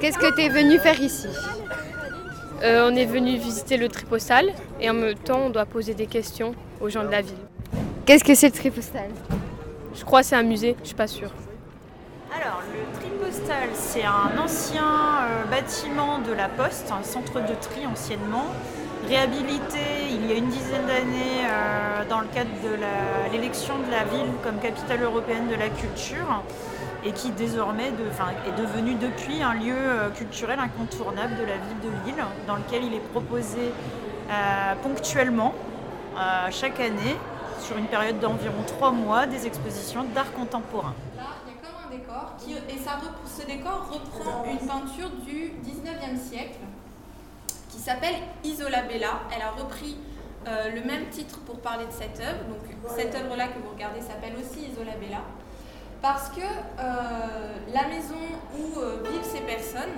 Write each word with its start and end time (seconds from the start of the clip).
Qu'est-ce 0.00 0.18
que 0.18 0.32
tu 0.32 0.42
es 0.42 0.48
venu 0.48 0.78
faire 0.78 1.00
ici 1.00 1.26
Euh, 2.62 2.88
on 2.90 2.96
est 2.96 3.04
venu 3.04 3.36
visiter 3.36 3.76
le 3.76 3.88
tripostal 3.88 4.52
et 4.80 4.90
en 4.90 4.94
même 4.94 5.14
temps 5.14 5.42
on 5.46 5.50
doit 5.50 5.64
poser 5.64 5.94
des 5.94 6.06
questions 6.06 6.54
aux 6.80 6.88
gens 6.88 7.04
de 7.04 7.10
la 7.10 7.20
ville. 7.22 7.38
Qu'est-ce 8.04 8.24
que 8.24 8.34
c'est 8.34 8.48
le 8.48 8.52
tripostal 8.52 9.10
Je 9.94 10.04
crois 10.04 10.20
que 10.22 10.26
c'est 10.26 10.36
un 10.36 10.42
musée, 10.42 10.74
je 10.82 10.86
suis 10.88 10.96
pas 10.96 11.06
sûre. 11.06 11.30
Alors, 12.34 12.60
le 12.72 12.98
tripostal, 12.98 13.68
c'est 13.74 14.02
un 14.04 14.36
ancien 14.40 14.82
euh, 14.82 15.44
bâtiment 15.50 16.18
de 16.18 16.32
la 16.32 16.48
Poste, 16.48 16.90
un 16.90 17.02
centre 17.04 17.34
de 17.34 17.54
tri 17.60 17.86
anciennement, 17.86 18.46
réhabilité 19.08 19.78
il 20.10 20.28
y 20.28 20.32
a 20.32 20.36
une 20.36 20.48
dizaine 20.48 20.86
d'années 20.86 21.44
euh, 21.44 21.77
dans 22.18 22.24
le 22.24 22.34
cadre 22.34 22.50
de 22.64 23.30
l'élection 23.30 23.78
de 23.78 23.90
la 23.92 24.02
ville 24.02 24.32
comme 24.42 24.58
capitale 24.58 25.04
européenne 25.04 25.46
de 25.46 25.54
la 25.54 25.68
culture 25.68 26.42
et 27.04 27.12
qui 27.12 27.30
désormais 27.30 27.92
est 27.92 28.60
devenu 28.60 28.94
depuis 28.94 29.40
un 29.40 29.54
lieu 29.54 29.76
euh, 29.76 30.10
culturel 30.10 30.58
incontournable 30.58 31.36
de 31.36 31.42
la 31.42 31.54
ville 31.58 31.80
de 31.80 31.90
Lille 32.04 32.24
dans 32.48 32.56
lequel 32.56 32.82
il 32.82 32.94
est 32.94 33.08
proposé 33.12 33.70
euh, 34.30 34.74
ponctuellement 34.82 35.54
euh, 36.16 36.48
chaque 36.50 36.80
année 36.80 37.14
sur 37.60 37.78
une 37.78 37.86
période 37.86 38.18
d'environ 38.18 38.64
trois 38.66 38.90
mois 38.90 39.26
des 39.26 39.46
expositions 39.46 40.02
d'art 40.12 40.32
contemporain. 40.32 40.94
Là, 41.16 41.22
il 41.46 41.52
y 41.52 41.56
a 41.56 41.60
comme 41.62 41.86
un 41.86 41.96
décor, 41.96 42.32
et 42.68 42.78
ça, 42.82 42.98
ce 43.26 43.46
décor 43.46 43.92
reprend 43.92 44.44
une 44.50 44.66
peinture 44.66 45.10
du 45.24 45.52
19e 45.64 46.18
siècle 46.18 46.58
qui 47.70 47.78
s'appelle 47.78 48.16
Isola 48.42 48.82
Bella. 48.82 49.20
Elle 49.32 49.42
a 49.42 49.50
repris 49.62 49.98
euh, 50.48 50.70
le 50.74 50.82
même 50.82 51.08
titre 51.10 51.38
pour 51.40 51.60
parler 51.60 51.86
de 51.86 51.92
cette 51.92 52.18
œuvre. 52.20 52.44
Donc 52.48 52.60
cette 52.96 53.14
œuvre-là 53.14 53.48
que 53.48 53.58
vous 53.58 53.70
regardez 53.70 54.00
s'appelle 54.00 54.32
aussi 54.40 54.70
Isola 54.70 54.92
Bella. 55.00 55.22
Parce 56.00 56.28
que 56.30 56.40
euh, 56.40 57.52
la 57.74 57.88
maison 57.88 58.14
où 58.56 58.78
euh, 58.78 59.02
vivent 59.10 59.24
ces 59.24 59.40
personnes, 59.40 59.94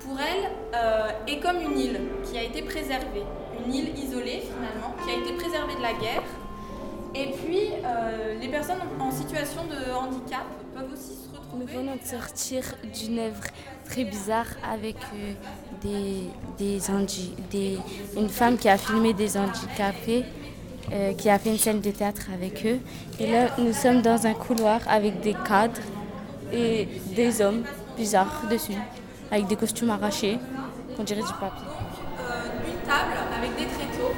pour 0.00 0.18
elle, 0.18 0.50
euh, 0.74 1.08
est 1.26 1.40
comme 1.40 1.60
une 1.60 1.78
île 1.78 2.00
qui 2.24 2.38
a 2.38 2.42
été 2.42 2.62
préservée. 2.62 3.24
Une 3.66 3.74
île 3.74 3.98
isolée 3.98 4.40
finalement, 4.40 4.94
qui 5.04 5.10
a 5.10 5.18
été 5.18 5.34
préservée 5.34 5.74
de 5.74 5.82
la 5.82 5.92
guerre. 5.92 6.22
Et 7.14 7.26
puis, 7.32 7.72
euh, 7.84 8.38
les 8.40 8.48
personnes 8.48 8.78
en 9.00 9.10
situation 9.10 9.62
de 9.64 9.92
handicap 9.92 10.44
peuvent 10.74 10.92
aussi 10.92 11.14
se 11.16 11.28
Nous 11.32 11.40
retrouver. 11.40 11.72
venons 11.76 11.96
de 11.96 12.06
sortir 12.06 12.62
d'une 12.94 13.18
œuvre 13.18 13.42
très 13.88 14.04
bizarre 14.04 14.46
avec 14.62 14.96
euh, 15.14 15.32
des, 15.82 16.28
des, 16.58 16.78
des- 17.50 17.78
une 18.16 18.28
femme 18.28 18.56
qui 18.56 18.68
a 18.68 18.78
filmé 18.78 19.12
des 19.12 19.36
handicapés, 19.36 20.24
euh, 20.92 21.12
qui 21.14 21.28
a 21.28 21.38
fait 21.38 21.50
une 21.50 21.58
scène 21.58 21.80
de 21.80 21.90
théâtre 21.90 22.26
avec 22.32 22.64
eux. 22.64 22.78
Et 23.18 23.26
là, 23.30 23.48
nous 23.58 23.72
sommes 23.72 24.02
dans 24.02 24.26
un 24.26 24.34
couloir 24.34 24.80
avec 24.88 25.20
des 25.20 25.34
cadres 25.34 25.80
et 26.52 26.86
des 27.14 27.40
hommes 27.42 27.64
bizarres 27.96 28.42
dessus, 28.48 28.72
avec 29.32 29.46
des 29.48 29.56
costumes 29.56 29.90
arrachés, 29.90 30.38
on 30.98 31.02
dirait 31.02 31.22
du 31.22 31.32
papier. 31.40 31.66
euh, 32.20 32.44
une 32.68 32.88
table 32.88 33.14
avec 33.36 33.50
des 33.56 33.66
tréteaux 33.66 34.12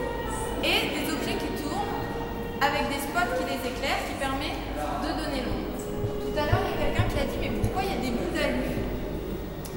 avec 2.62 2.86
des 2.86 3.02
spots 3.02 3.34
qui 3.34 3.44
les 3.50 3.58
éclairent 3.58 4.06
qui 4.06 4.14
permet 4.22 4.54
de 4.54 5.10
donner 5.18 5.42
l'ombre. 5.42 5.74
Tout 6.22 6.34
à 6.38 6.46
l'heure, 6.46 6.62
il 6.62 6.70
y 6.70 6.74
a 6.78 6.78
quelqu'un 6.86 7.06
qui 7.10 7.18
a 7.18 7.26
dit 7.26 7.38
mais 7.42 7.50
pourquoi 7.58 7.82
il 7.82 7.90
y 7.90 7.96
a 7.98 8.00
des 8.06 8.14
bouts 8.14 8.30
d'alu 8.30 8.86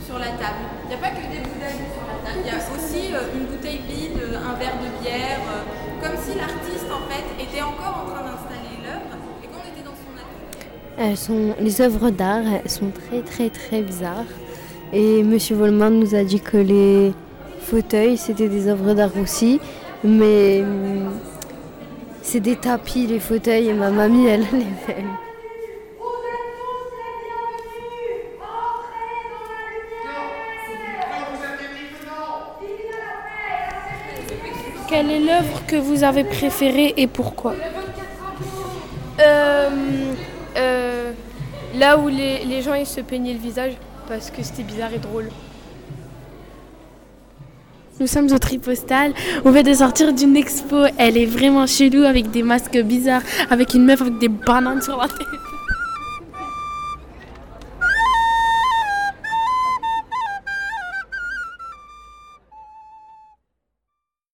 sur 0.05 0.22
la 0.22 0.38
table? 0.38 0.69
Il 0.86 0.89
n'y 0.94 0.97
a 0.97 1.02
pas 1.02 1.09
que 1.17 1.25
des 1.25 1.41
bouts 1.41 1.58
d'alu 1.58 1.81
sur 1.89 2.06
la 2.06 2.17
table, 2.22 2.45
il 2.45 2.47
y 2.47 2.53
a 2.53 2.61
aussi 2.61 3.09
euh, 3.09 3.33
une 3.33 3.50
bouteille 3.50 3.81
vide, 3.89 4.22
euh, 4.22 4.38
un 4.38 4.53
verre 4.61 4.78
de 4.78 4.89
bière, 5.02 5.41
euh, 5.50 5.66
comme 5.97 6.13
si 6.22 6.38
l'artiste 6.38 6.86
en 6.94 7.02
fait 7.09 7.25
était 7.41 7.66
encore 7.66 8.06
en 8.06 8.08
train 8.13 8.22
d'installer 8.22 8.78
l'œuvre 8.86 9.17
et 9.41 9.47
qu'on 9.50 9.66
était 9.66 9.81
dans 9.81 9.97
son 9.97 10.13
atelier. 10.22 11.66
Les 11.66 11.81
œuvres 11.81 12.09
d'art 12.12 12.46
sont 12.69 12.91
très 12.94 13.22
très 13.25 13.50
très 13.50 13.81
bizarres. 13.81 14.29
Et 14.94 15.23
Monsieur 15.23 15.56
Volman 15.56 15.90
nous 15.90 16.13
a 16.13 16.23
dit 16.23 16.40
que 16.40 16.57
les 16.57 17.13
fauteuils 17.62 18.17
c'était 18.17 18.47
des 18.47 18.67
œuvres 18.67 18.94
d'art 18.94 19.17
aussi. 19.17 19.59
Mais 20.03 20.62
hum, 20.62 21.09
c'est 22.25 22.40
des 22.40 22.56
tapis 22.56 23.06
les 23.06 23.19
fauteuils 23.19 23.69
et 23.69 23.74
ma 23.74 23.91
mamie 23.91 24.25
elle 24.25 24.41
les 24.52 24.66
fait. 24.86 25.03
Quelle 34.90 35.12
est 35.12 35.19
l'œuvre 35.19 35.66
que 35.68 35.75
vous 35.75 36.03
avez 36.03 36.24
préférée 36.24 36.94
et 36.97 37.08
pourquoi? 37.08 37.53
Euh, 39.19 39.69
euh, 40.58 41.12
là 41.75 41.97
où 41.97 42.08
les, 42.08 42.44
les 42.46 42.62
gens 42.62 42.74
ils 42.74 42.88
se 42.88 43.02
peignaient 43.02 43.34
le 43.34 43.40
visage 43.40 43.74
parce 44.08 44.31
que 44.31 44.41
c'était 44.41 44.64
bizarre 44.64 44.94
et 44.94 45.00
drôle. 45.00 45.30
Nous 47.97 48.07
sommes 48.07 48.29
au 48.33 48.38
Tripostal. 48.38 49.13
On 49.45 49.51
vient 49.51 49.63
de 49.63 49.73
sortir 49.73 50.11
d'une 50.11 50.35
expo. 50.35 50.83
Elle 50.97 51.17
est 51.17 51.25
vraiment 51.25 51.66
chelou 51.66 52.03
avec 52.03 52.29
des 52.29 52.44
masques 52.44 52.78
bizarres, 52.81 53.22
avec 53.50 53.73
une 53.73 53.85
meuf 53.85 54.01
avec 54.01 54.17
des 54.17 54.28
bananes 54.28 54.81
sur 54.81 54.97
la 54.97 55.07
tête. 55.07 55.54